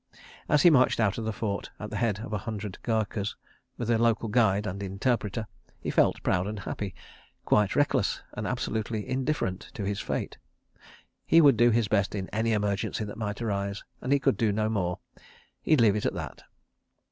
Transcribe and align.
As 0.49 0.63
he 0.63 0.71
marched 0.71 0.99
out 0.99 1.19
of 1.19 1.25
the 1.25 1.31
Fort 1.31 1.69
at 1.79 1.91
the 1.91 1.97
head 1.97 2.21
of 2.21 2.33
a 2.33 2.39
hundred 2.39 2.79
Gurkhas, 2.81 3.35
with 3.77 3.87
a 3.91 3.99
local 3.99 4.29
guide 4.29 4.65
and 4.65 4.81
interpreter, 4.81 5.45
he 5.79 5.91
felt 5.91 6.23
proud 6.23 6.47
and 6.47 6.57
happy, 6.61 6.95
quite 7.45 7.75
reckless, 7.75 8.23
and 8.33 8.47
absolutely 8.47 9.07
indifferent 9.07 9.69
to 9.75 9.83
his 9.83 9.99
fate. 9.99 10.39
He 11.27 11.39
would 11.39 11.55
do 11.55 11.69
his 11.69 11.87
best 11.87 12.15
in 12.15 12.29
any 12.29 12.51
emergency 12.51 13.03
that 13.03 13.15
might 13.19 13.43
arise, 13.43 13.83
and 14.01 14.11
he 14.11 14.17
could 14.17 14.37
do 14.37 14.51
no 14.51 14.69
more. 14.69 14.97
He'd 15.61 15.79
leave 15.81 15.95
it 15.95 16.07
at 16.07 16.15
that. 16.15 16.45